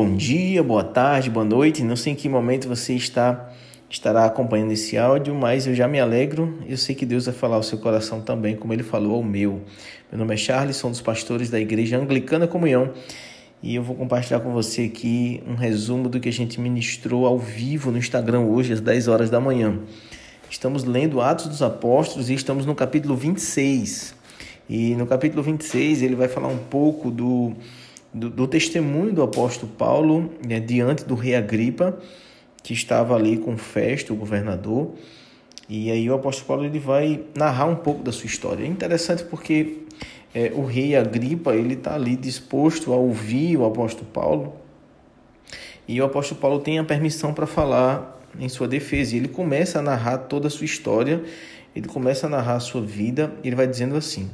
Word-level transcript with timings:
bom 0.00 0.14
dia, 0.14 0.62
boa 0.62 0.84
tarde, 0.84 1.28
boa 1.28 1.44
noite. 1.44 1.82
Não 1.82 1.96
sei 1.96 2.12
em 2.12 2.16
que 2.16 2.28
momento 2.28 2.68
você 2.68 2.94
está 2.94 3.50
estará 3.90 4.26
acompanhando 4.26 4.70
esse 4.70 4.96
áudio, 4.96 5.34
mas 5.34 5.66
eu 5.66 5.74
já 5.74 5.88
me 5.88 5.98
alegro. 5.98 6.56
Eu 6.68 6.76
sei 6.76 6.94
que 6.94 7.04
Deus 7.04 7.26
vai 7.26 7.34
falar 7.34 7.56
ao 7.56 7.64
seu 7.64 7.78
coração 7.78 8.20
também, 8.20 8.54
como 8.54 8.72
ele 8.72 8.84
falou 8.84 9.16
ao 9.16 9.24
meu. 9.24 9.60
Meu 10.08 10.20
nome 10.20 10.34
é 10.34 10.36
Charles, 10.36 10.76
sou 10.76 10.86
um 10.86 10.92
dos 10.92 11.00
pastores 11.00 11.50
da 11.50 11.58
Igreja 11.58 11.98
Anglicana 11.98 12.46
Comunhão 12.46 12.92
e 13.60 13.74
eu 13.74 13.82
vou 13.82 13.96
compartilhar 13.96 14.38
com 14.38 14.52
você 14.52 14.82
aqui 14.82 15.42
um 15.48 15.56
resumo 15.56 16.08
do 16.08 16.20
que 16.20 16.28
a 16.28 16.32
gente 16.32 16.60
ministrou 16.60 17.26
ao 17.26 17.36
vivo 17.36 17.90
no 17.90 17.98
Instagram 17.98 18.42
hoje, 18.42 18.74
às 18.74 18.80
10 18.80 19.08
horas 19.08 19.30
da 19.30 19.40
manhã. 19.40 19.80
Estamos 20.48 20.84
lendo 20.84 21.20
Atos 21.20 21.48
dos 21.48 21.60
Apóstolos 21.60 22.30
e 22.30 22.34
estamos 22.34 22.64
no 22.64 22.74
capítulo 22.76 23.16
26. 23.16 24.14
E 24.70 24.94
no 24.94 25.08
capítulo 25.08 25.42
26 25.42 26.02
ele 26.02 26.14
vai 26.14 26.28
falar 26.28 26.46
um 26.46 26.58
pouco 26.58 27.10
do 27.10 27.52
do, 28.12 28.30
do 28.30 28.46
testemunho 28.46 29.12
do 29.12 29.22
apóstolo 29.22 29.70
Paulo 29.72 30.32
né, 30.46 30.60
diante 30.60 31.04
do 31.04 31.14
rei 31.14 31.34
Agripa, 31.34 31.98
que 32.62 32.72
estava 32.72 33.14
ali 33.14 33.36
com 33.36 33.56
Festo, 33.56 34.12
o 34.12 34.16
governador. 34.16 34.94
E 35.68 35.90
aí 35.90 36.08
o 36.08 36.14
apóstolo 36.14 36.46
Paulo 36.46 36.64
ele 36.64 36.78
vai 36.78 37.24
narrar 37.34 37.66
um 37.66 37.76
pouco 37.76 38.02
da 38.02 38.12
sua 38.12 38.26
história. 38.26 38.64
É 38.64 38.66
interessante 38.66 39.24
porque 39.24 39.82
é, 40.34 40.52
o 40.54 40.64
rei 40.64 40.96
Agripa 40.96 41.54
ele 41.54 41.74
está 41.74 41.94
ali 41.94 42.16
disposto 42.16 42.92
a 42.92 42.96
ouvir 42.96 43.56
o 43.56 43.66
apóstolo 43.66 44.06
Paulo 44.06 44.54
e 45.88 45.98
o 46.02 46.04
apóstolo 46.04 46.38
Paulo 46.38 46.60
tem 46.60 46.78
a 46.78 46.84
permissão 46.84 47.32
para 47.32 47.46
falar 47.46 48.20
em 48.38 48.48
sua 48.48 48.68
defesa. 48.68 49.14
E 49.14 49.18
ele 49.18 49.28
começa 49.28 49.78
a 49.78 49.82
narrar 49.82 50.18
toda 50.18 50.48
a 50.48 50.50
sua 50.50 50.66
história, 50.66 51.24
ele 51.74 51.88
começa 51.88 52.26
a 52.26 52.30
narrar 52.30 52.56
a 52.56 52.60
sua 52.60 52.82
vida. 52.82 53.32
E 53.42 53.48
ele 53.48 53.56
vai 53.56 53.66
dizendo 53.66 53.96
assim: 53.96 54.30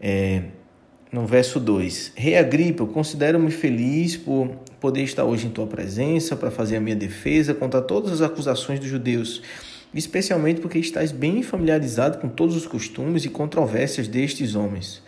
é, 0.00 0.44
no 1.12 1.26
verso 1.26 1.58
2: 1.58 2.12
Rei 2.14 2.36
Agripa, 2.36 2.86
considero-me 2.86 3.50
feliz 3.50 4.16
por 4.16 4.48
poder 4.80 5.02
estar 5.02 5.24
hoje 5.24 5.46
em 5.46 5.50
tua 5.50 5.66
presença 5.66 6.36
para 6.36 6.50
fazer 6.50 6.76
a 6.76 6.80
minha 6.80 6.96
defesa 6.96 7.54
contra 7.54 7.80
todas 7.80 8.12
as 8.12 8.22
acusações 8.22 8.78
dos 8.78 8.88
judeus, 8.88 9.42
especialmente 9.94 10.60
porque 10.60 10.78
estás 10.78 11.10
bem 11.10 11.42
familiarizado 11.42 12.18
com 12.18 12.28
todos 12.28 12.54
os 12.54 12.66
costumes 12.66 13.24
e 13.24 13.28
controvérsias 13.28 14.06
destes 14.06 14.54
homens. 14.54 15.02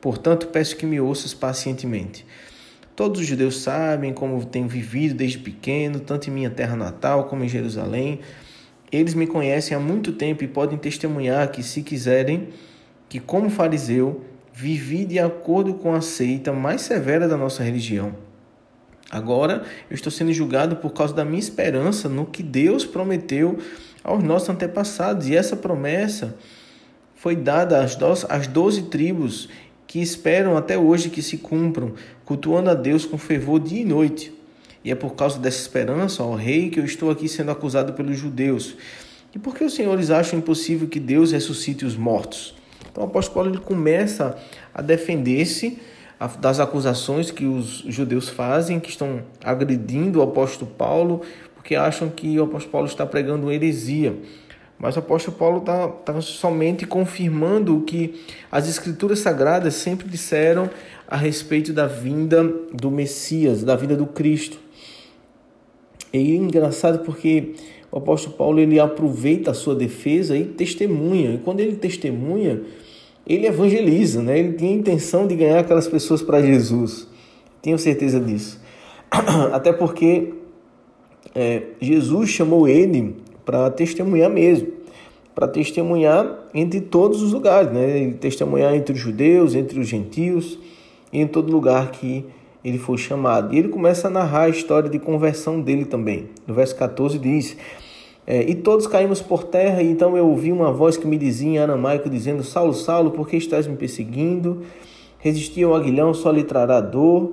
Portanto, 0.00 0.48
peço 0.48 0.76
que 0.76 0.86
me 0.86 1.00
ouças 1.00 1.34
pacientemente. 1.34 2.24
Todos 2.96 3.20
os 3.20 3.26
judeus 3.26 3.60
sabem 3.60 4.12
como 4.12 4.44
tenho 4.44 4.68
vivido 4.68 5.14
desde 5.14 5.38
pequeno, 5.38 6.00
tanto 6.00 6.28
em 6.28 6.32
minha 6.32 6.50
terra 6.50 6.76
natal 6.76 7.24
como 7.24 7.44
em 7.44 7.48
Jerusalém. 7.48 8.20
Eles 8.90 9.14
me 9.14 9.26
conhecem 9.26 9.76
há 9.76 9.80
muito 9.80 10.12
tempo 10.12 10.42
e 10.44 10.48
podem 10.48 10.78
testemunhar 10.78 11.50
que, 11.50 11.62
se 11.62 11.82
quiserem, 11.82 12.48
que 13.08 13.20
como 13.20 13.48
fariseu 13.50 14.22
vivi 14.52 15.04
de 15.04 15.18
acordo 15.18 15.74
com 15.74 15.94
a 15.94 16.00
seita 16.00 16.52
mais 16.52 16.82
severa 16.82 17.28
da 17.28 17.36
nossa 17.36 17.62
religião. 17.62 18.14
Agora 19.10 19.64
eu 19.90 19.94
estou 19.94 20.10
sendo 20.12 20.32
julgado 20.32 20.76
por 20.76 20.92
causa 20.92 21.12
da 21.12 21.24
minha 21.24 21.40
esperança 21.40 22.08
no 22.08 22.26
que 22.26 22.42
Deus 22.42 22.84
prometeu 22.84 23.58
aos 24.04 24.22
nossos 24.22 24.48
antepassados. 24.48 25.28
E 25.28 25.34
essa 25.34 25.56
promessa 25.56 26.36
foi 27.16 27.34
dada 27.34 27.82
às, 27.82 28.46
doze 28.46 28.82
tribos 28.82 29.48
que 29.86 30.00
esperam 30.00 30.56
até 30.56 30.78
hoje 30.78 31.10
que 31.10 31.22
se 31.22 31.38
cumpram, 31.38 31.94
cultuando 32.24 32.70
a 32.70 32.74
Deus 32.74 33.04
com 33.04 33.18
fervor 33.18 33.58
dia 33.58 33.82
e 33.82 33.84
noite. 33.84 34.32
E 34.84 34.90
é 34.90 34.94
por 34.94 35.14
causa 35.14 35.38
dessa 35.38 35.60
esperança, 35.60 36.22
ó 36.22 36.34
Rei, 36.34 36.70
que 36.70 36.78
eu 36.78 36.84
estou 36.84 37.10
aqui 37.10 37.28
sendo 37.28 37.50
acusado 37.50 37.92
pelos 37.92 38.16
judeus. 38.16 38.76
E 39.34 39.38
por 39.38 39.54
que 39.54 39.64
os 39.64 39.74
senhores 39.74 40.10
acham 40.10 40.38
impossível 40.38 40.88
que 40.88 41.00
Deus 41.00 41.32
ressuscite 41.32 41.84
os 41.84 41.96
mortos? 41.96 42.54
Então 42.90 43.04
o 43.04 43.06
apóstolo 43.06 43.34
Paulo 43.34 43.50
ele 43.50 43.58
começa 43.58 44.36
a 44.74 44.82
defender-se 44.82 45.78
das 46.38 46.60
acusações 46.60 47.30
que 47.30 47.46
os 47.46 47.84
judeus 47.86 48.28
fazem, 48.28 48.78
que 48.78 48.90
estão 48.90 49.22
agredindo 49.42 50.18
o 50.18 50.22
apóstolo 50.22 50.70
Paulo, 50.70 51.22
porque 51.54 51.74
acham 51.74 52.10
que 52.10 52.38
o 52.38 52.44
apóstolo 52.44 52.72
Paulo 52.72 52.86
está 52.86 53.06
pregando 53.06 53.50
heresia. 53.50 54.14
Mas 54.78 54.96
o 54.96 54.98
apóstolo 54.98 55.36
Paulo 55.36 55.58
está 55.58 55.88
tá 55.88 56.20
somente 56.20 56.86
confirmando 56.86 57.76
o 57.76 57.82
que 57.82 58.24
as 58.50 58.66
escrituras 58.68 59.18
sagradas 59.18 59.74
sempre 59.74 60.08
disseram 60.08 60.70
a 61.06 61.16
respeito 61.16 61.72
da 61.72 61.86
vinda 61.86 62.42
do 62.72 62.90
Messias, 62.90 63.62
da 63.62 63.76
vinda 63.76 63.94
do 63.94 64.06
Cristo. 64.06 64.58
E 66.12 66.18
é 66.18 66.36
engraçado 66.36 67.00
porque 67.00 67.54
o 67.92 67.98
apóstolo 67.98 68.36
Paulo 68.36 68.60
ele 68.60 68.78
aproveita 68.78 69.50
a 69.50 69.54
sua 69.54 69.74
defesa 69.74 70.36
e 70.36 70.44
testemunha. 70.44 71.34
E 71.34 71.38
quando 71.38 71.60
ele 71.60 71.76
testemunha, 71.76 72.62
ele 73.26 73.46
evangeliza, 73.46 74.22
né? 74.22 74.38
Ele 74.38 74.52
tinha 74.52 74.70
a 74.70 74.74
intenção 74.74 75.26
de 75.26 75.34
ganhar 75.34 75.60
aquelas 75.60 75.88
pessoas 75.88 76.22
para 76.22 76.40
Jesus. 76.40 77.08
Tenho 77.60 77.78
certeza 77.78 78.20
disso. 78.20 78.60
Até 79.52 79.72
porque 79.72 80.32
é, 81.34 81.62
Jesus 81.80 82.30
chamou 82.30 82.68
ele 82.68 83.16
para 83.44 83.70
testemunhar 83.70 84.30
mesmo, 84.30 84.68
para 85.34 85.48
testemunhar 85.48 86.48
entre 86.54 86.80
todos 86.80 87.22
os 87.22 87.32
lugares, 87.32 87.72
né? 87.72 88.02
Ele 88.02 88.14
testemunhar 88.14 88.74
entre 88.74 88.94
os 88.94 89.00
judeus, 89.00 89.54
entre 89.54 89.80
os 89.80 89.88
gentios, 89.88 90.58
em 91.12 91.26
todo 91.26 91.50
lugar 91.50 91.90
que 91.90 92.24
ele 92.64 92.78
foi 92.78 92.98
chamado. 92.98 93.54
E 93.54 93.58
ele 93.58 93.68
começa 93.68 94.08
a 94.08 94.10
narrar 94.10 94.42
a 94.42 94.48
história 94.48 94.88
de 94.88 94.98
conversão 94.98 95.60
dele 95.60 95.84
também. 95.84 96.28
No 96.46 96.54
verso 96.54 96.76
14 96.76 97.18
diz: 97.18 97.56
é, 98.26 98.48
e 98.48 98.54
todos 98.54 98.86
caímos 98.86 99.20
por 99.20 99.44
terra, 99.44 99.82
e 99.82 99.90
então 99.90 100.16
eu 100.16 100.28
ouvi 100.28 100.52
uma 100.52 100.70
voz 100.70 100.96
que 100.96 101.06
me 101.06 101.18
dizia 101.18 101.48
em 101.48 101.58
aramaico, 101.58 102.08
dizendo: 102.08 102.44
Saulo, 102.44 102.74
Saulo, 102.74 103.10
por 103.10 103.28
que 103.28 103.36
estás 103.36 103.66
me 103.66 103.76
perseguindo? 103.76 104.62
Resisti 105.18 105.62
ao 105.62 105.74
aguilhão, 105.74 106.14
só 106.14 106.30
lhe 106.30 106.44
trará 106.44 106.80
dor. 106.80 107.32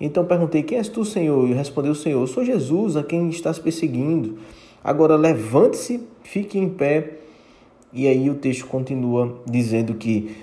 Então 0.00 0.24
perguntei: 0.24 0.62
Quem 0.62 0.78
és 0.78 0.88
tu, 0.88 1.04
Senhor? 1.04 1.48
E 1.48 1.52
respondeu 1.52 1.92
o 1.92 1.94
Senhor: 1.94 2.26
sou 2.26 2.44
Jesus, 2.44 2.96
a 2.96 3.02
quem 3.02 3.28
estás 3.28 3.58
perseguindo. 3.58 4.38
Agora 4.82 5.16
levante-se, 5.16 6.00
fique 6.22 6.58
em 6.58 6.68
pé. 6.68 7.18
E 7.92 8.08
aí 8.08 8.28
o 8.28 8.34
texto 8.34 8.66
continua 8.66 9.40
dizendo 9.46 9.94
que 9.94 10.36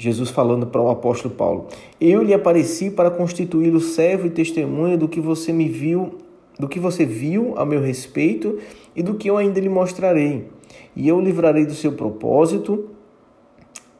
Jesus 0.00 0.30
falando 0.30 0.66
para 0.66 0.80
o 0.80 0.90
apóstolo 0.90 1.34
Paulo: 1.34 1.66
Eu 2.00 2.22
lhe 2.22 2.32
apareci 2.32 2.90
para 2.90 3.10
constituí-lo 3.10 3.80
servo 3.80 4.26
e 4.26 4.30
testemunha 4.30 4.96
do 4.96 5.08
que 5.08 5.20
você 5.20 5.52
me 5.52 5.68
viu 5.68 6.14
do 6.60 6.68
que 6.68 6.78
você 6.78 7.06
viu 7.06 7.54
a 7.56 7.64
meu 7.64 7.80
respeito 7.80 8.58
e 8.94 9.02
do 9.02 9.14
que 9.14 9.28
eu 9.28 9.36
ainda 9.36 9.58
lhe 9.58 9.68
mostrarei. 9.68 10.46
E 10.94 11.08
eu 11.08 11.16
o 11.16 11.20
livrarei 11.20 11.64
do 11.64 11.74
seu 11.74 11.92
propósito, 11.92 12.90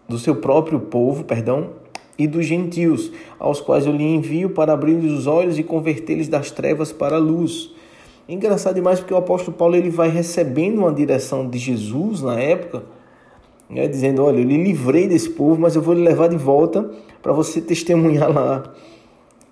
do 0.06 0.18
seu 0.18 0.36
próprio 0.36 0.78
povo, 0.78 1.24
perdão, 1.24 1.70
e 2.18 2.26
dos 2.26 2.44
gentios, 2.44 3.10
aos 3.38 3.60
quais 3.60 3.86
eu 3.86 3.92
lhe 3.92 4.04
envio 4.04 4.50
para 4.50 4.74
abrir-lhes 4.74 5.10
os 5.10 5.26
olhos 5.26 5.58
e 5.58 5.62
convertê-los 5.62 6.28
das 6.28 6.50
trevas 6.50 6.92
para 6.92 7.16
a 7.16 7.18
luz. 7.18 7.72
Engraçado 8.28 8.74
demais 8.74 9.00
porque 9.00 9.14
o 9.14 9.16
apóstolo 9.16 9.56
Paulo 9.56 9.74
ele 9.74 9.88
vai 9.88 10.10
recebendo 10.10 10.80
uma 10.80 10.92
direção 10.92 11.48
de 11.48 11.58
Jesus 11.58 12.20
na 12.20 12.38
época, 12.38 12.82
né, 13.70 13.86
dizendo: 13.86 14.24
Olha, 14.24 14.38
eu 14.38 14.44
lhe 14.44 14.62
livrei 14.62 15.06
desse 15.06 15.30
povo, 15.30 15.60
mas 15.60 15.76
eu 15.76 15.82
vou 15.82 15.94
lhe 15.94 16.02
levar 16.02 16.28
de 16.28 16.36
volta 16.36 16.90
para 17.22 17.32
você 17.32 17.60
testemunhar 17.60 18.32
lá. 18.32 18.64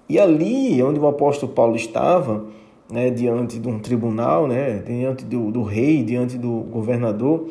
E 0.09 0.19
ali 0.19 0.83
onde 0.83 0.99
o 0.99 1.07
apóstolo 1.07 1.53
Paulo 1.53 1.77
estava, 1.77 2.47
né, 2.91 3.11
diante 3.11 3.59
de 3.59 3.69
um 3.69 3.79
tribunal, 3.79 4.49
né, 4.49 4.83
diante 4.85 5.25
do, 5.25 5.51
do 5.51 5.63
rei, 5.63 6.03
diante 6.03 6.37
do 6.37 6.61
governador, 6.63 7.49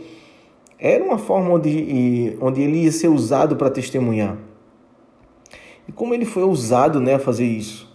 era 0.79 1.03
uma 1.03 1.17
forma 1.17 1.51
onde, 1.51 2.35
onde 2.41 2.61
ele 2.61 2.84
ia 2.84 2.91
ser 2.91 3.07
usado 3.07 3.55
para 3.55 3.69
testemunhar. 3.69 4.38
E 5.88 5.91
como 5.91 6.13
ele 6.13 6.25
foi 6.25 6.44
usado 6.44 6.99
né, 6.99 7.16
a 7.16 7.19
fazer 7.19 7.45
isso? 7.45 7.88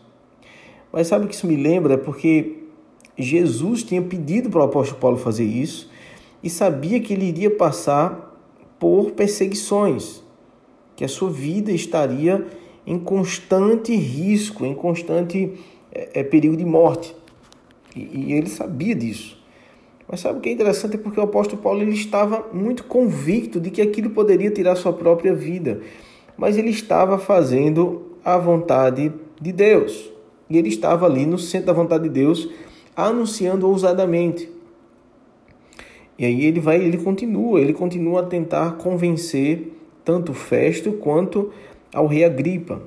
Mas 0.93 1.09
sabe 1.09 1.25
o 1.25 1.29
que 1.29 1.35
isso 1.35 1.47
me 1.47 1.57
lembra? 1.57 1.95
É 1.95 1.97
porque 1.97 2.63
Jesus 3.19 3.83
tinha 3.83 4.01
pedido 4.01 4.49
para 4.49 4.61
o 4.61 4.65
apóstolo 4.65 5.01
Paulo 5.01 5.17
fazer 5.17 5.45
isso 5.45 5.91
e 6.43 6.49
sabia 6.49 7.01
que 7.01 7.13
ele 7.13 7.27
iria 7.27 7.51
passar 7.51 8.32
por 8.83 9.13
perseguições, 9.13 10.25
que 10.97 11.05
a 11.05 11.09
sua 11.09 11.31
vida 11.31 11.71
estaria 11.71 12.45
em 12.85 12.99
constante 12.99 13.95
risco, 13.95 14.67
em 14.67 14.75
constante 14.75 15.53
é, 15.93 16.19
é 16.19 16.25
perigo 16.25 16.57
de 16.57 16.65
morte. 16.65 17.15
E, 17.95 18.01
e 18.01 18.33
ele 18.33 18.49
sabia 18.49 18.93
disso. 18.93 19.41
Mas 20.09 20.19
sabe 20.19 20.39
o 20.39 20.41
que 20.41 20.49
é 20.49 20.53
interessante? 20.53 20.97
É 20.97 20.99
porque 20.99 21.21
o 21.21 21.23
apóstolo 21.23 21.63
Paulo 21.63 21.81
ele 21.81 21.93
estava 21.93 22.49
muito 22.53 22.83
convicto 22.83 23.61
de 23.61 23.71
que 23.71 23.81
aquilo 23.81 24.11
poderia 24.11 24.51
tirar 24.51 24.75
sua 24.75 24.93
própria 24.93 25.33
vida. 25.33 25.81
Mas 26.37 26.59
ele 26.59 26.71
estava 26.71 27.21
fazendo 27.21 28.17
a 28.25 28.37
vontade 28.37 29.13
de 29.41 29.53
Deus. 29.53 30.11
E 30.51 30.59
ele 30.59 30.71
estava 30.71 31.07
ali 31.07 31.25
no 31.25 31.39
centro 31.39 31.69
da 31.69 31.73
vontade 31.73 32.03
de 32.03 32.11
Deus, 32.11 32.49
anunciando 32.97 33.69
ousadamente. 33.69 34.51
E 36.19 36.25
aí 36.25 36.45
ele 36.45 36.61
vai, 36.61 36.83
ele 36.83 36.99
continua, 36.99 37.61
ele 37.61 37.73
continua 37.73 38.21
a 38.21 38.25
tentar 38.25 38.73
convencer 38.73 39.73
tanto 40.05 40.35
Festo 40.35 40.93
quanto 40.93 41.51
ao 41.93 42.07
rei 42.07 42.25
Agripa. 42.25 42.83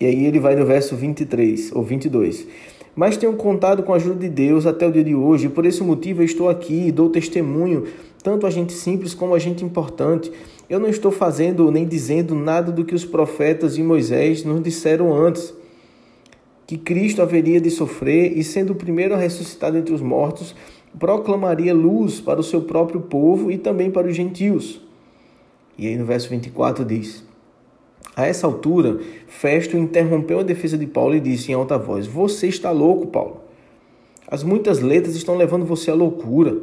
E 0.00 0.06
aí 0.06 0.26
ele 0.26 0.38
vai 0.38 0.56
no 0.56 0.64
verso 0.64 0.96
23 0.96 1.72
ou 1.74 1.82
22 1.82 2.46
mas 2.94 3.16
tenho 3.16 3.32
contado 3.34 3.82
com 3.82 3.92
a 3.92 3.96
ajuda 3.96 4.16
de 4.16 4.28
Deus 4.28 4.66
até 4.66 4.86
o 4.86 4.92
dia 4.92 5.04
de 5.04 5.14
hoje, 5.14 5.46
e 5.46 5.50
por 5.50 5.64
esse 5.64 5.82
motivo 5.82 6.22
estou 6.22 6.48
aqui 6.48 6.88
e 6.88 6.92
dou 6.92 7.08
testemunho, 7.08 7.84
tanto 8.22 8.46
a 8.46 8.50
gente 8.50 8.72
simples 8.72 9.14
como 9.14 9.34
a 9.34 9.38
gente 9.38 9.64
importante. 9.64 10.30
Eu 10.68 10.78
não 10.78 10.88
estou 10.88 11.10
fazendo 11.10 11.70
nem 11.70 11.86
dizendo 11.86 12.34
nada 12.34 12.70
do 12.70 12.84
que 12.84 12.94
os 12.94 13.04
profetas 13.04 13.78
e 13.78 13.82
Moisés 13.82 14.44
nos 14.44 14.62
disseram 14.62 15.14
antes. 15.14 15.54
que 16.64 16.78
Cristo 16.78 17.20
haveria 17.20 17.60
de 17.60 17.70
sofrer 17.70 18.38
e, 18.38 18.42
sendo 18.42 18.72
o 18.72 18.76
primeiro 18.76 19.12
a 19.14 19.18
ressuscitar 19.18 19.74
entre 19.76 19.92
os 19.92 20.00
mortos, 20.00 20.54
proclamaria 20.98 21.74
luz 21.74 22.20
para 22.20 22.40
o 22.40 22.42
seu 22.42 22.62
próprio 22.62 23.00
povo 23.00 23.50
e 23.50 23.58
também 23.58 23.90
para 23.90 24.06
os 24.06 24.16
gentios. 24.16 24.80
E 25.78 25.86
aí 25.86 25.96
no 25.96 26.04
verso 26.04 26.28
24 26.28 26.84
diz: 26.84 27.24
A 28.14 28.26
essa 28.26 28.46
altura, 28.46 29.00
Festo 29.26 29.76
interrompeu 29.76 30.40
a 30.40 30.42
defesa 30.44 30.76
de 30.76 30.86
Paulo 30.86 31.14
e 31.14 31.20
disse 31.20 31.50
em 31.50 31.54
alta 31.54 31.78
voz: 31.78 32.06
Você 32.06 32.48
está 32.48 32.70
louco, 32.70 33.06
Paulo. 33.06 33.40
As 34.28 34.42
muitas 34.42 34.80
letras 34.80 35.14
estão 35.14 35.36
levando 35.36 35.66
você 35.66 35.90
à 35.90 35.94
loucura. 35.94 36.56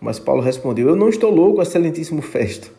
Mas 0.00 0.18
Paulo 0.18 0.42
respondeu: 0.42 0.88
Eu 0.88 0.96
não 0.96 1.08
estou 1.08 1.30
louco, 1.30 1.62
excelentíssimo 1.62 2.22
Festo. 2.22 2.70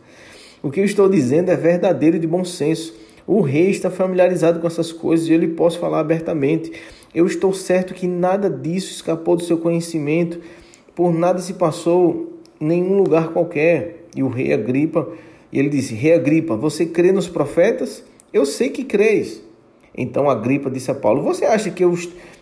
O 0.61 0.71
que 0.71 0.79
eu 0.79 0.85
estou 0.85 1.09
dizendo 1.09 1.49
é 1.49 1.55
verdadeiro 1.55 2.17
e 2.17 2.19
de 2.19 2.27
bom 2.27 2.43
senso. 2.43 2.95
O 3.25 3.41
rei 3.41 3.69
está 3.69 3.89
familiarizado 3.89 4.59
com 4.59 4.67
essas 4.67 4.91
coisas 4.93 5.27
e 5.27 5.33
eu 5.33 5.37
lhe 5.37 5.49
posso 5.49 5.79
falar 5.79 5.99
abertamente. 5.99 6.71
Eu 7.13 7.25
estou 7.25 7.54
certo 7.54 7.94
que 7.94 8.07
nada 8.07 8.50
disso 8.50 8.92
escapou 8.92 9.36
do 9.36 9.44
seu 9.44 9.57
conhecimento, 9.57 10.39
por 10.95 11.13
nada 11.13 11.39
se 11.39 11.54
passou 11.54 12.39
em 12.59 12.65
nenhum 12.65 12.98
lugar 12.98 13.30
qualquer. 13.30 14.07
E 14.15 14.24
o 14.24 14.27
rei 14.27 14.54
Agripa, 14.54 15.07
ele 15.51 15.69
disse: 15.69 15.94
Rei 15.94 16.13
Agripa, 16.13 16.56
você 16.56 16.86
crê 16.86 17.12
nos 17.12 17.27
profetas? 17.27 18.04
Eu 18.33 18.45
sei 18.45 18.69
que 18.69 18.83
crês. 18.83 19.44
Então 19.95 20.30
Agripa 20.30 20.69
disse 20.69 20.92
a 20.92 20.95
Paulo: 20.95 21.24
Você 21.24 21.45
acha 21.45 21.69
que, 21.69 21.83
eu, 21.83 21.98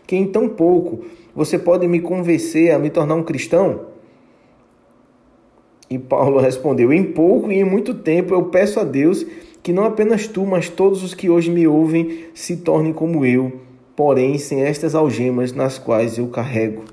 que 0.06 0.16
em 0.16 0.28
tão 0.28 0.50
pouco 0.50 1.06
você 1.36 1.60
pode 1.60 1.88
me 1.88 2.00
convencer 2.00 2.72
a 2.72 2.80
me 2.80 2.90
tornar 2.90 3.16
um 3.16 3.24
cristão? 3.24 3.88
E 5.90 6.00
Paulo 6.00 6.40
respondeu: 6.42 6.92
Em 6.92 7.04
pouco 7.04 7.52
e 7.52 7.56
em 7.56 7.64
muito 7.64 7.94
tempo 7.94 8.34
eu 8.34 8.46
peço 8.46 8.80
a 8.80 8.84
Deus 8.84 9.26
que 9.62 9.74
não 9.74 9.86
apenas 9.86 10.28
tu, 10.28 10.46
mas 10.46 10.70
todos 10.70 11.02
os 11.02 11.16
que 11.16 11.28
hoje 11.28 11.50
me 11.50 11.68
ouvem 11.68 12.26
se 12.36 12.58
tornem 12.58 12.94
como 12.94 13.26
eu, 13.26 13.52
porém 13.95 14.38
sem 14.38 14.62
estas 14.62 14.94
algemas 14.94 15.53
nas 15.53 15.77
quais 15.77 16.18
eu 16.18 16.27
carrego. 16.27 16.83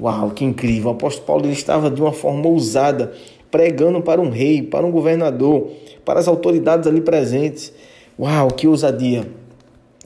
Uau, 0.00 0.30
que 0.30 0.44
incrível! 0.44 0.90
O 0.90 0.94
apóstolo 0.94 1.26
Paulo 1.26 1.48
estava 1.48 1.90
de 1.90 2.00
uma 2.00 2.12
forma 2.12 2.46
ousada, 2.48 3.12
pregando 3.50 4.02
para 4.02 4.20
um 4.20 4.28
rei, 4.28 4.62
para 4.62 4.84
um 4.84 4.90
governador, 4.90 5.70
para 6.04 6.18
as 6.18 6.26
autoridades 6.26 6.88
ali 6.88 7.00
presentes. 7.00 7.72
Uau, 8.18 8.48
que 8.48 8.66
ousadia! 8.66 9.28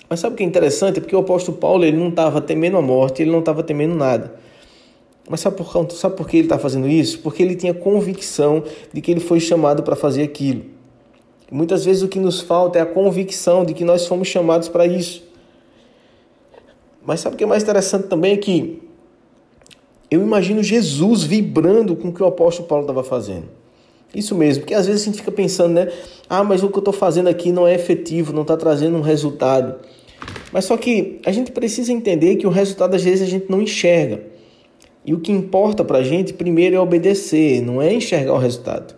Mas 0.09 0.21
sabe 0.21 0.35
o 0.35 0.37
que 0.37 0.43
é 0.43 0.47
interessante? 0.47 1.01
Porque 1.01 1.17
o 1.17 1.21
apóstolo 1.21 1.57
Paulo 1.59 1.85
ele 1.85 1.97
não 1.97 2.09
estava 2.09 2.41
temendo 2.41 2.77
a 2.77 2.83
morte, 2.83 3.23
ele 3.23 3.31
não 3.31 3.41
estava 3.41 3.63
temendo 3.63 3.95
nada. 3.95 4.35
Mas 5.29 5.41
sabe 5.41 5.57
por, 5.57 5.91
sabe 5.91 6.17
por 6.17 6.27
que 6.27 6.39
ele 6.39 6.47
está 6.47 6.59
fazendo 6.59 6.89
isso? 6.89 7.21
Porque 7.21 7.43
ele 7.43 7.55
tinha 7.55 7.75
convicção 7.75 8.65
de 8.93 9.01
que 9.03 9.11
ele 9.11 9.21
foi 9.21 9.41
chamado 9.41 9.83
para 9.83 9.95
fazer 9.95 10.23
aquilo. 10.23 10.65
Muitas 11.51 11.85
vezes 11.85 12.03
o 12.03 12.09
que 12.09 12.19
nos 12.19 12.41
falta 12.41 12.79
é 12.79 12.83
a 12.83 12.87
convicção 12.87 13.65
de 13.65 13.75
que 13.75 13.85
nós 13.85 14.07
fomos 14.07 14.29
chamados 14.29 14.69
para 14.69 14.87
isso. 14.87 15.28
Mas 17.09 17.21
sabe 17.21 17.37
o 17.37 17.39
que 17.39 17.45
é 17.45 17.47
mais 17.47 17.63
interessante 17.63 18.07
também? 18.07 18.35
É 18.35 18.37
que 18.37 18.83
eu 20.11 20.21
imagino 20.21 20.63
Jesus 20.63 21.23
vibrando 21.23 21.97
com 21.97 22.09
o 22.09 22.13
que 22.13 22.23
o 22.23 22.27
apóstolo 22.27 22.69
Paulo 22.69 22.85
estava 22.85 23.03
fazendo. 23.03 23.49
Isso 24.15 24.35
mesmo, 24.35 24.61
porque 24.61 24.75
às 24.75 24.87
vezes 24.87 25.01
a 25.01 25.05
gente 25.07 25.17
fica 25.17 25.33
pensando, 25.33 25.73
né? 25.73 25.91
Ah, 26.29 26.45
mas 26.45 26.63
o 26.63 26.69
que 26.69 26.77
eu 26.77 26.81
estou 26.81 26.93
fazendo 26.93 27.29
aqui 27.29 27.51
não 27.51 27.67
é 27.67 27.75
efetivo, 27.75 28.35
não 28.35 28.43
está 28.43 28.59
trazendo 28.59 28.95
um 28.99 29.01
resultado. 29.01 29.77
Mas 30.53 30.67
só 30.67 30.77
que 30.77 31.19
a 31.25 31.33
gente 31.33 31.51
precisa 31.51 31.91
entender 31.95 32.37
que 32.37 32.47
o 32.47 32.51
resultado 32.51 32.95
às 32.95 33.03
vezes 33.03 33.27
a 33.27 33.31
gente 33.31 33.47
não 33.49 33.63
enxerga. 33.63 34.25
E 35.03 35.15
o 35.15 35.21
que 35.21 35.33
importa 35.33 35.83
para 35.83 36.01
a 36.01 36.03
gente 36.03 36.35
primeiro 36.35 36.77
é 36.77 36.79
obedecer, 36.79 37.63
não 37.63 37.81
é 37.81 37.91
enxergar 37.91 38.35
o 38.35 38.39
resultado. 38.39 38.95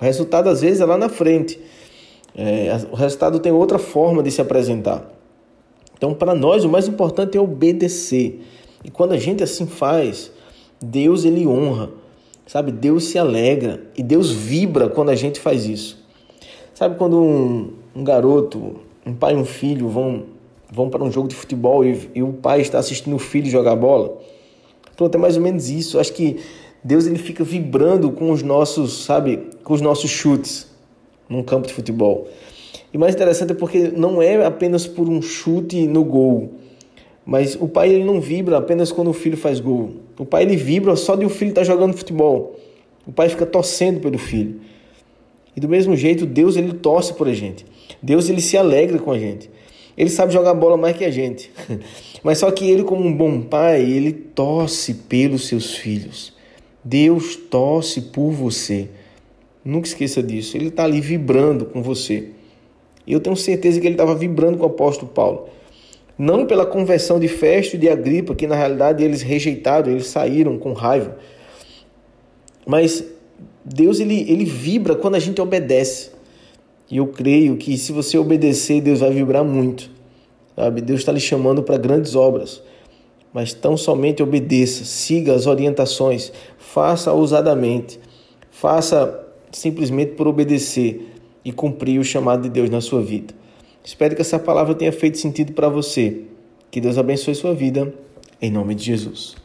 O 0.00 0.02
resultado 0.02 0.48
às 0.48 0.62
vezes 0.62 0.80
é 0.80 0.86
lá 0.86 0.96
na 0.96 1.10
frente. 1.10 1.60
É, 2.34 2.80
o 2.90 2.96
resultado 2.96 3.38
tem 3.40 3.52
outra 3.52 3.78
forma 3.78 4.22
de 4.22 4.30
se 4.30 4.40
apresentar. 4.40 5.15
Então, 5.96 6.14
para 6.14 6.34
nós, 6.34 6.64
o 6.64 6.68
mais 6.68 6.86
importante 6.86 7.36
é 7.36 7.40
obedecer. 7.40 8.42
E 8.84 8.90
quando 8.90 9.12
a 9.12 9.18
gente 9.18 9.42
assim 9.42 9.66
faz, 9.66 10.30
Deus 10.80 11.24
ele 11.24 11.46
honra, 11.46 11.90
sabe? 12.46 12.70
Deus 12.70 13.04
se 13.04 13.18
alegra 13.18 13.82
e 13.96 14.02
Deus 14.02 14.30
vibra 14.30 14.88
quando 14.88 15.10
a 15.10 15.14
gente 15.14 15.40
faz 15.40 15.66
isso. 15.66 16.04
Sabe 16.74 16.96
quando 16.96 17.18
um, 17.18 17.72
um 17.94 18.04
garoto, 18.04 18.76
um 19.04 19.14
pai 19.14 19.32
e 19.32 19.36
um 19.36 19.44
filho 19.44 19.88
vão, 19.88 20.24
vão 20.70 20.90
para 20.90 21.02
um 21.02 21.10
jogo 21.10 21.28
de 21.28 21.34
futebol 21.34 21.84
e, 21.84 22.10
e 22.14 22.22
o 22.22 22.34
pai 22.34 22.60
está 22.60 22.78
assistindo 22.78 23.16
o 23.16 23.18
filho 23.18 23.50
jogar 23.50 23.74
bola? 23.74 24.18
Pronto, 24.94 25.14
é 25.14 25.18
mais 25.18 25.36
ou 25.36 25.42
menos 25.42 25.70
isso. 25.70 25.98
Acho 25.98 26.12
que 26.12 26.38
Deus 26.84 27.06
ele 27.06 27.18
fica 27.18 27.42
vibrando 27.42 28.12
com 28.12 28.30
os 28.30 28.42
nossos, 28.42 29.04
sabe, 29.04 29.48
com 29.64 29.72
os 29.74 29.80
nossos 29.80 30.10
chutes 30.10 30.70
num 31.28 31.42
campo 31.42 31.66
de 31.66 31.74
futebol. 31.74 32.28
E 32.92 32.98
mais 32.98 33.14
interessante 33.14 33.52
é 33.52 33.54
porque 33.54 33.92
não 33.94 34.20
é 34.20 34.44
apenas 34.44 34.86
por 34.86 35.08
um 35.08 35.20
chute 35.20 35.86
no 35.86 36.04
gol, 36.04 36.54
mas 37.24 37.56
o 37.56 37.66
pai 37.66 37.90
ele 37.90 38.04
não 38.04 38.20
vibra 38.20 38.58
apenas 38.58 38.92
quando 38.92 39.08
o 39.08 39.12
filho 39.12 39.36
faz 39.36 39.58
gol. 39.60 39.96
O 40.18 40.24
pai 40.24 40.42
ele 40.42 40.56
vibra 40.56 40.94
só 40.96 41.16
de 41.16 41.24
o 41.24 41.28
filho 41.28 41.50
estar 41.50 41.62
tá 41.62 41.66
jogando 41.66 41.96
futebol. 41.96 42.56
O 43.06 43.12
pai 43.12 43.28
fica 43.28 43.44
torcendo 43.44 44.00
pelo 44.00 44.18
filho. 44.18 44.60
E 45.56 45.60
do 45.60 45.68
mesmo 45.68 45.96
jeito, 45.96 46.26
Deus 46.26 46.56
ele 46.56 46.74
torce 46.74 47.14
por 47.14 47.28
a 47.28 47.32
gente. 47.32 47.64
Deus 48.02 48.28
ele 48.28 48.40
se 48.40 48.56
alegra 48.56 48.98
com 48.98 49.10
a 49.10 49.18
gente. 49.18 49.50
Ele 49.96 50.10
sabe 50.10 50.32
jogar 50.32 50.52
bola 50.52 50.76
mais 50.76 50.96
que 50.96 51.04
a 51.04 51.10
gente. 51.10 51.50
Mas 52.22 52.38
só 52.38 52.50
que 52.50 52.68
ele, 52.68 52.84
como 52.84 53.02
um 53.04 53.16
bom 53.16 53.40
pai, 53.40 53.80
ele 53.82 54.12
torce 54.12 54.92
pelos 54.92 55.48
seus 55.48 55.74
filhos. 55.74 56.34
Deus 56.84 57.36
torce 57.36 58.02
por 58.02 58.30
você. 58.30 58.88
Nunca 59.64 59.88
esqueça 59.88 60.22
disso. 60.22 60.56
Ele 60.56 60.68
está 60.68 60.84
ali 60.84 61.00
vibrando 61.00 61.64
com 61.64 61.82
você. 61.82 62.28
E 63.06 63.12
eu 63.12 63.20
tenho 63.20 63.36
certeza 63.36 63.80
que 63.80 63.86
ele 63.86 63.94
estava 63.94 64.14
vibrando 64.14 64.58
com 64.58 64.64
o 64.64 64.68
apóstolo 64.68 65.10
Paulo. 65.12 65.48
Não 66.18 66.46
pela 66.46 66.66
conversão 66.66 67.20
de 67.20 67.28
Festo 67.28 67.74
e 67.74 67.78
de 67.78 67.88
Agripa, 67.88 68.34
que 68.34 68.46
na 68.46 68.56
realidade 68.56 69.04
eles 69.04 69.22
rejeitaram, 69.22 69.92
eles 69.92 70.06
saíram 70.06 70.58
com 70.58 70.72
raiva. 70.72 71.16
Mas 72.66 73.04
Deus 73.64 74.00
ele, 74.00 74.24
ele 74.28 74.44
vibra 74.44 74.96
quando 74.96 75.14
a 75.14 75.18
gente 75.20 75.40
obedece. 75.40 76.10
E 76.90 76.96
eu 76.96 77.06
creio 77.08 77.56
que 77.56 77.76
se 77.76 77.92
você 77.92 78.16
obedecer, 78.16 78.80
Deus 78.80 79.00
vai 79.00 79.10
vibrar 79.10 79.44
muito. 79.44 79.90
Sabe? 80.56 80.80
Deus 80.80 81.00
está 81.00 81.12
lhe 81.12 81.20
chamando 81.20 81.62
para 81.62 81.76
grandes 81.76 82.16
obras. 82.16 82.62
Mas 83.32 83.52
tão 83.52 83.76
somente 83.76 84.22
obedeça, 84.22 84.84
siga 84.84 85.34
as 85.34 85.46
orientações, 85.46 86.32
faça 86.56 87.12
ousadamente, 87.12 88.00
faça 88.50 89.26
simplesmente 89.52 90.12
por 90.12 90.26
obedecer 90.26 91.15
e 91.46 91.52
cumprir 91.52 92.00
o 92.00 92.04
chamado 92.04 92.42
de 92.42 92.48
Deus 92.48 92.68
na 92.68 92.80
sua 92.80 93.00
vida. 93.00 93.32
Espero 93.84 94.16
que 94.16 94.20
essa 94.20 94.36
palavra 94.36 94.74
tenha 94.74 94.90
feito 94.90 95.16
sentido 95.16 95.52
para 95.52 95.68
você. 95.68 96.22
Que 96.72 96.80
Deus 96.80 96.98
abençoe 96.98 97.36
sua 97.36 97.54
vida, 97.54 97.94
em 98.42 98.50
nome 98.50 98.74
de 98.74 98.82
Jesus. 98.82 99.36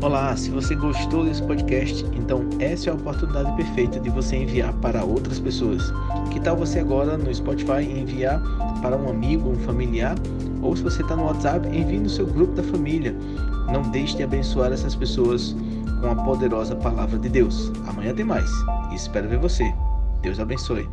Olá, 0.00 0.36
se 0.36 0.50
você 0.50 0.76
gostou 0.76 1.24
desse 1.24 1.42
podcast, 1.42 2.04
então 2.16 2.48
essa 2.60 2.90
é 2.90 2.92
a 2.92 2.94
oportunidade 2.94 3.56
perfeita 3.56 3.98
de 3.98 4.08
você 4.08 4.36
enviar 4.36 4.72
para 4.74 5.04
outras 5.04 5.40
pessoas. 5.40 5.82
Que 6.32 6.38
tal 6.38 6.56
você 6.56 6.78
agora 6.78 7.18
no 7.18 7.34
Spotify 7.34 7.82
enviar 7.82 8.40
para 8.80 8.96
um 8.96 9.10
amigo, 9.10 9.50
um 9.50 9.56
familiar? 9.56 10.14
Ou 10.62 10.76
se 10.76 10.82
você 10.84 11.02
está 11.02 11.16
no 11.16 11.24
WhatsApp, 11.24 11.66
envie 11.76 11.98
no 11.98 12.08
seu 12.08 12.24
grupo 12.24 12.52
da 12.52 12.62
família. 12.62 13.16
Não 13.72 13.82
deixe 13.90 14.16
de 14.16 14.22
abençoar 14.22 14.72
essas 14.72 14.94
pessoas 14.94 15.56
com 16.00 16.08
a 16.08 16.14
poderosa 16.14 16.76
palavra 16.76 17.18
de 17.18 17.28
Deus. 17.28 17.72
Amanhã 17.88 18.14
tem 18.14 18.24
mais 18.24 18.48
espero 18.98 19.28
ver 19.28 19.38
você. 19.38 19.72
Deus 20.28 20.40
abençoe. 20.40 20.86